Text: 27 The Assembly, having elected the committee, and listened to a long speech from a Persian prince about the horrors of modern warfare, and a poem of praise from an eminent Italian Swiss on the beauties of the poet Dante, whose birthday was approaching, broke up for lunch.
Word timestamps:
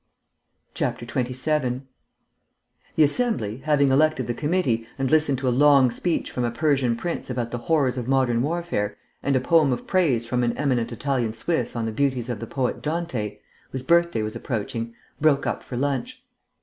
27 0.73 1.87
The 2.95 3.03
Assembly, 3.03 3.57
having 3.57 3.89
elected 3.89 4.25
the 4.25 4.33
committee, 4.33 4.87
and 4.97 5.11
listened 5.11 5.37
to 5.37 5.47
a 5.47 5.51
long 5.53 5.91
speech 5.91 6.31
from 6.31 6.43
a 6.43 6.49
Persian 6.49 6.95
prince 6.95 7.29
about 7.29 7.51
the 7.51 7.59
horrors 7.59 7.99
of 7.99 8.07
modern 8.07 8.41
warfare, 8.41 8.97
and 9.21 9.35
a 9.35 9.39
poem 9.39 9.71
of 9.71 9.85
praise 9.85 10.25
from 10.25 10.41
an 10.43 10.57
eminent 10.57 10.91
Italian 10.91 11.33
Swiss 11.33 11.75
on 11.75 11.85
the 11.85 11.91
beauties 11.91 12.29
of 12.29 12.39
the 12.39 12.47
poet 12.47 12.81
Dante, 12.81 13.37
whose 13.71 13.83
birthday 13.83 14.23
was 14.23 14.35
approaching, 14.35 14.95
broke 15.21 15.45
up 15.45 15.61
for 15.61 15.77
lunch. 15.77 16.23